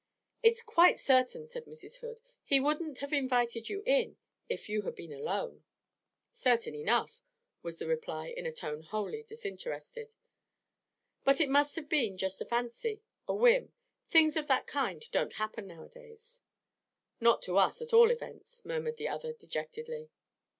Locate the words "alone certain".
5.13-6.73